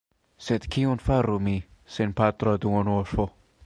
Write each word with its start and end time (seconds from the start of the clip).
Sed 0.45 0.65
kion 0.75 1.03
faru 1.09 1.37
mi, 1.49 1.55
senpatra 1.99 2.59
duonorfo? 2.67 3.33